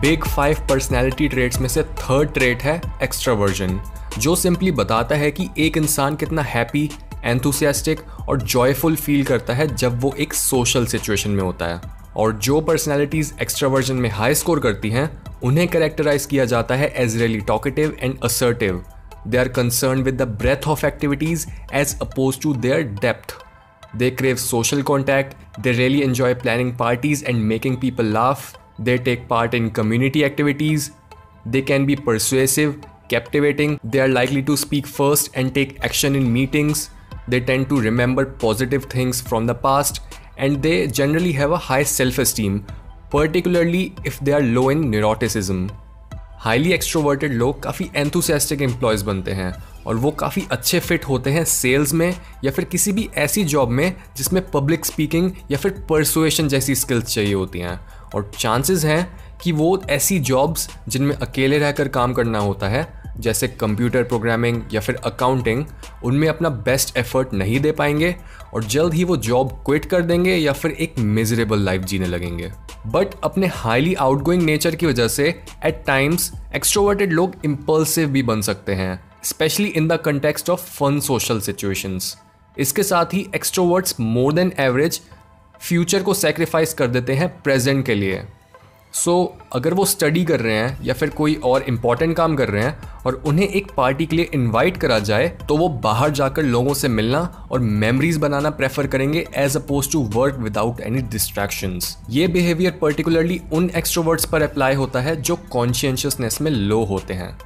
[0.00, 3.80] Big five personality traits में से third trait है एक्स्ट्रावर्जन
[4.18, 6.90] जो सिंपली बताता है कि एक इंसान कितना हैप्पी
[7.24, 11.80] एंथुसियास्टिक और जॉयफुल फील करता है जब वो एक सोशल सिचुएशन में होता है।
[12.16, 15.10] और जो पर्सनैलिटीज एक्स्ट्रावर्जन में हाई स्कोर करती हैं,
[15.42, 18.84] उन्हें करेक्टराइज किया जाता है as really talkative and assertive
[19.26, 23.36] they are concern with the breadth of activities as oppose to their depth
[23.96, 29.26] they crave social contact they really enjoy planning parties and making people laugh they take
[29.30, 30.90] part in community activities
[31.46, 32.76] they can be persuasive,
[33.08, 36.90] captivating, they are likely to speak first and take action in meetings,
[37.26, 40.00] they tend to remember positive things from the past,
[40.36, 42.64] and they generally have a high self esteem,
[43.10, 45.68] particularly if they are low in neuroticism.
[46.40, 49.52] Highly extroverted लोग काफ़ी enthusiastic employees बनते हैं
[49.86, 53.70] और वो काफ़ी अच्छे fit होते हैं सेल्स में या फिर किसी भी ऐसी जॉब
[53.78, 57.78] में जिसमें पब्लिक स्पीकिंग या फिर परसुएशन जैसी स्किल्स चाहिए होती हैं
[58.14, 63.48] और चांसेस हैं कि वो ऐसी जॉब्स जिनमें अकेले रहकर काम करना होता है, जैसे
[63.48, 65.64] कंप्यूटर प्रोग्रामिंग या फिर अकाउंटिंग
[66.04, 68.16] उनमें अपना बेस्ट एफर्ट नहीं दे पाएँगे
[68.54, 72.52] और जल्द ही वो जॉब क्विट कर देंगे या फिर एक मिजरेबल लाइफ जीने लगेंगे।
[72.86, 78.40] बट अपने हाईली आउटगोइंग नेचर की वजह से एट टाइम्स एक्सट्रोवर्टेड लोग इम्पल्सिव भी बन
[78.40, 82.16] सकते हैं specially in the context of fun social situations
[82.58, 85.00] इसके साथ ही extroverts more than average
[85.60, 88.22] future को सेक्रीफाइस कर देते हैं प्रेजेंट के लिए।
[88.92, 92.48] सो so, अगर वो स्टडी कर रहे हैं या फिर कोई और इंपॉर्टेंट काम कर
[92.48, 96.42] रहे हैं और उन्हें एक पार्टी के लिए इनवाइट करा जाए तो वो बाहर जाकर
[96.42, 101.96] लोगों से मिलना और मेमोरीज बनाना प्रेफर करेंगे as oppose to work without any distractions
[102.10, 107.38] ये बिहेवियर पर्टिकुलरली उन एक्सट्रोवर्ट्स पर अप्लाई होता है जो कॉन्शियसनेस में लो होते हैं।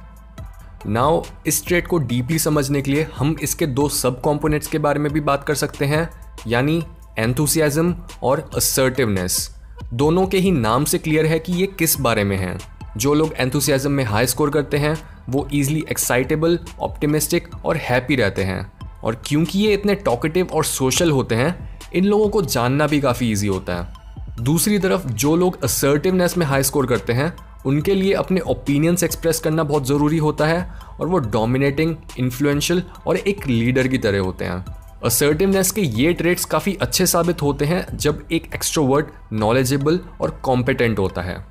[0.87, 4.99] नाउ इस ट्रेड को डीपली समझने के लिए हम इसके दो सब कॉम्पोनेंट्स के बारे
[4.99, 6.09] में भी बात कर सकते हैं
[6.47, 6.83] यानी
[7.19, 9.55] एंथुसियाज्म और असर्टिवनेस
[9.93, 12.57] दोनों के ही नाम से क्लियर है कि ये किस बारे में है.
[12.97, 14.97] जो लोग एंथुसियाज़म में हाई स्कोर करते हैं,
[15.29, 18.71] वो ईजिली एक्साइटेबल ऑप्टिमिस्टिक और हैप्पी रहते हैं.
[19.03, 23.31] और क्योंकि ये इतने टॉकेटिव और सोशल होते हैं, इन लोगों को जानना भी काफ़ी
[23.31, 23.93] ईजी होता है.
[24.41, 27.33] दूसरी तरफ़, जो लोग असर्टिवनेस में हाई स्कोर करते हैं,
[27.65, 33.17] उनके लिए अपने ओपिनियंस एक्सप्रेस करना बहुत ज़रूरी होता है और वो डोमिनेटिंग इन्फ्लुएंशियल और
[33.17, 34.82] एक लीडर की तरह होते हैं.
[35.05, 40.99] असर्टिवनेस के ये ट्रेड्स काफ़ी अच्छे साबित होते हैं जब एक एक्स्ट्रोवर्ट नॉलेजेबल और कॉम्पिटेंट
[40.99, 41.45] होता है।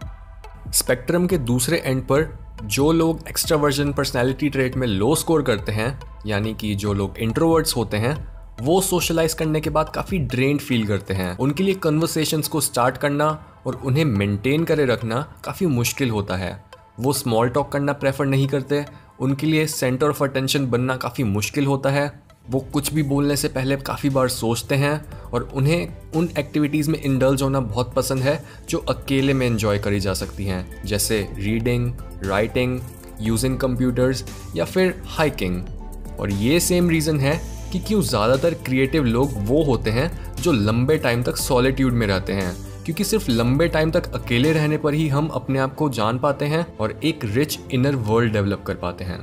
[0.73, 6.01] स्पेक्ट्रम के दूसरे एंड पर जो लोग एक्स्ट्रावर्जन पर्सनैलिटी ट्रेट में लो स्कोर करते हैं,
[6.27, 8.17] यानी कि जो लोग इंट्रोवर्ट्स होते हैं,
[8.63, 12.97] वो सोशलाइज करने के बाद काफ़ी ड्रेन फील करते हैं। उनके लिए कन्वर्सेशंस को स्टार्ट
[12.97, 16.65] करना और उन्हें मेंटेन करे रखना काफ़ी मुश्किल होता है।
[17.01, 18.85] वो स्मॉल टॉक करना प्रेफर नहीं करते,
[19.21, 23.49] उनके लिए सेंटर ऑफ़ अटेंशन बनना काफ़ी मुश्किल होता है। वो कुछ भी बोलने से
[23.49, 24.95] पहले काफ़ी बार सोचते हैं
[25.25, 30.01] और उन्हें उन एक्टिविटीज़ में इंडल्ज होना बहुत पसंद है, जो अकेले में इन्जॉय करी
[30.01, 31.93] जा सकती हैं, जैसे रीडिंग
[32.25, 32.81] राइटिंग
[33.21, 34.25] यूजिंग कंप्यूटर्स
[34.57, 35.63] या फिर हाइकिंग
[36.21, 37.41] और ये सेम रीज़न है
[37.73, 42.33] कि क्यों ज़्यादातर क्रिएटिव लोग वो होते हैं जो लंबे टाइम तक सॉलिट्यूड में रहते
[42.33, 42.55] हैं,
[42.85, 46.45] क्योंकि सिर्फ़ लंबे टाइम तक अकेले रहने पर ही हम अपने आप को जान पाते
[46.45, 49.21] हैं और एक रिच इनर वर्ल्ड डेवलप कर पाते हैं।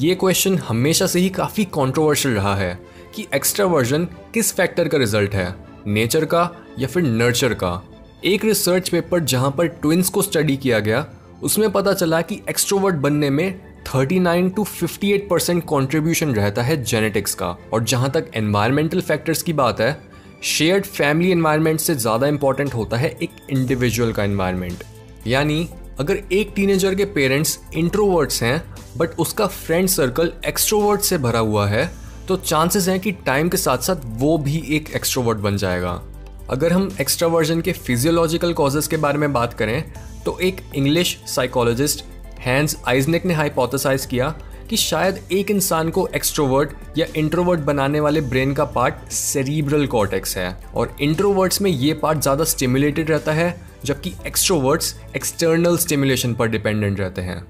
[0.00, 2.78] ये क्वेश्चन हमेशा से ही काफ़ी कंट्रोवर्शियल रहा है
[3.14, 5.54] कि एक्स्ट्रावर्जन किस फैक्टर का रिज़ल्ट है?
[5.86, 7.82] नेचर का या फिर नर्चर का?
[8.24, 11.04] एक रिसर्च पेपर जहाँ पर ट्विंस को स्टडी किया गया,
[11.42, 17.34] उसमें पता चला कि एक्स्ट्रोवर्ट बनने में 39 टू 58 परसेंट कॉन्ट्रीब्यूशन रहता है जेनेटिक्स
[17.34, 19.96] का। और जहाँ तक एनवायरमेंटल फैक्टर्स की बात है
[20.42, 24.84] शेयर्ड फैमिली एनवायरनमेंट से ज़्यादा इंपॉर्टेंट होता है एक इंडिविजुअल का एनवायरनमेंट
[25.26, 25.68] यानी
[26.00, 28.62] अगर एक टीनेजर के पेरेंट्स इंट्रोवर्ट्स हैं
[28.96, 31.84] बट उसका फ्रेंड सर्कल एक्सट्रोवर्ट से भरा हुआ है
[32.28, 35.90] तो चांसेस हैं कि टाइम के साथ साथ वो भी एक एक्सट्रोवर्ट बन जाएगा।
[36.50, 39.82] अगर हम एक्स्ट्रावर्जन के फिजियोलॉजिकल कॉजेज के बारे में बात करें
[40.24, 42.04] तो एक इंग्लिश साइकोलॉजिस्ट
[42.40, 44.34] हैंस आइजनेक ने हाइपोथेसाइज किया
[44.70, 50.36] कि शायद एक इंसान को एक्सट्रोवर्ट या इंट्रोवर्ट बनाने वाले ब्रेन का पार्ट सेरिब्रल कॉर्टेक्स
[50.36, 56.48] है, और इंट्रोवर्ट्स में ये पार्ट ज़्यादा स्टिमुलेटेड रहता है जबकि एक्सट्रोवर्ट्स एक्सटर्नल स्टिमुलेशन पर
[56.48, 57.42] डिपेंडेंट रहते हैं।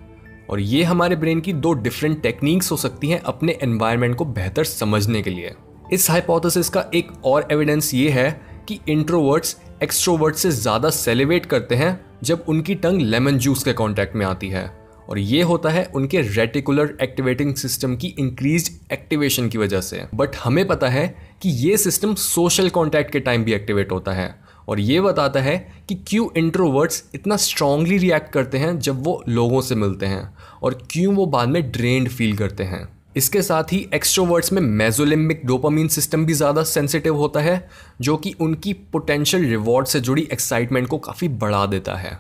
[0.51, 4.65] और ये हमारे ब्रेन की दो डिफरेंट टेक्निक्स हो सकती हैं अपने एनवायरनमेंट को बेहतर
[4.65, 5.53] समझने के लिए।
[5.93, 8.31] इस हाइपोथेसिस का एक और एविडेंस ये है
[8.69, 14.17] कि इंट्रोवर्ट्स एक्सट्रोवर्ट से ज़्यादा सेलिब्रेट करते हैं जब उनकी टंग लेमन जूस के कॉन्टैक्ट
[14.17, 14.71] में आती है।
[15.09, 20.37] और ये होता है उनके रेटिकुलर एक्टिवेटिंग सिस्टम की इंक्रीज एक्टिवेशन की वजह से। बट
[20.37, 21.07] हमें पता है
[21.43, 24.29] कि ये सिस्टम सोशल कॉन्टैक्ट के टाइम भी एक्टिवेट होता है।
[24.71, 25.57] और ये बताता है
[25.89, 30.23] कि क्यों इंट्रोवर्ट्स इतना स्ट्रांगली रिएक्ट करते हैं जब वो लोगों से मिलते हैं
[30.63, 35.45] और क्यों वो बाद में ड्रेन्ड फील करते हैं। इसके साथ ही एक्सट्रोवर्ट्स में मेजोलिम्बिक
[35.47, 37.69] डोपामीन सिस्टम भी ज़्यादा सेंसिटिव होता है
[38.01, 42.19] जो कि उनकी पोटेंशियल रिवॉर्ड से जुड़ी एक्साइटमेंट को काफ़ी बढ़ा देता है।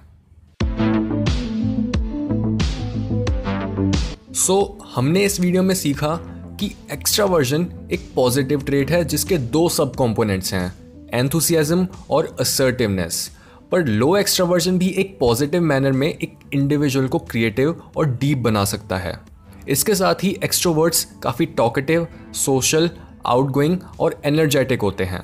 [4.35, 6.17] सो so, हमने इस वीडियो में सीखा
[6.61, 10.80] कि एक्स्ट्रावर्जन एक पॉजिटिव ट्रेट है जिसके दो सब कॉम्पोनेंट्स हैं।
[11.15, 13.31] एंथुसियाज्म और असर्टिवनेस
[13.73, 18.65] पर लो एक्स्ट्रावर्जन भी एक पॉजिटिव मैनर में एक इंडिविजुअल को क्रिएटिव और डीप बना
[18.65, 19.19] सकता है.
[19.69, 22.91] इसके साथ ही एक्सट्रोवर्ड्स काफ़ी टॉकेटिव सोशल
[23.27, 25.23] आउटगोइंग और एनर्जेटिक होते हैं.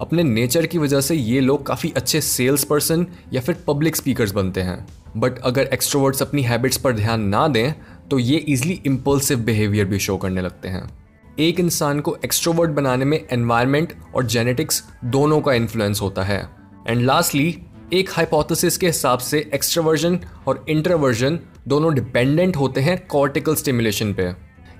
[0.00, 4.32] अपने नेचर की वजह से ये लोग काफ़ी अच्छे सेल्स पर्सन या फिर पब्लिक स्पीकर्स
[4.32, 4.86] बनते हैं.
[5.16, 7.72] बट अगर एक्सट्रोवर्ड्स अपनी हैबिट्स पर ध्यान ना दें
[8.10, 10.88] तो ये इजिली इम्पल्सिव बिहेवियर भी शो करने लगते हैं.
[11.38, 16.38] एक इंसान को एक्सट्रोवर्ट बनाने में एनवायरनमेंट और जेनेटिक्स दोनों का इन्फ्लुएंस होता है।
[16.88, 17.58] एंड लास्टली
[17.92, 21.38] एक हाइपोथेसिस के हिसाब से एक्स्ट्रावर्जन और इंट्रावर्जन
[21.68, 24.30] दोनों डिपेंडेंट होते हैं कॉर्टिकल स्टिमुलेशन पे।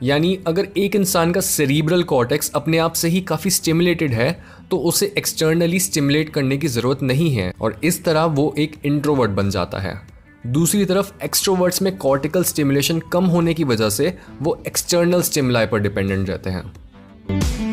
[0.03, 4.31] यानी अगर एक इंसान का सेरिब्रल कॉर्टेक्स अपने आप से ही काफ़ी स्टिमुलेटेड है
[4.71, 9.31] तो उसे एक्सटर्नली स्टिमुलेट करने की ज़रूरत नहीं है। और इस तरह वो एक इंट्रोवर्ट
[9.31, 10.01] बन जाता है।
[10.47, 15.79] दूसरी तरफ़ एक्सट्रोवर्ट्स में कॉर्टिकल स्टिमुलेशन कम होने की वजह से वो एक्सटर्नल स्टिमुलाई पर
[15.79, 17.68] डिपेंडेंट रहते हैं।